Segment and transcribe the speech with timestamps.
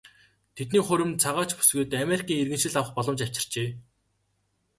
[0.55, 3.69] Тэдний хурим цагаач бүсгүйд Америкийн иргэншил авах боломж авчирчээ.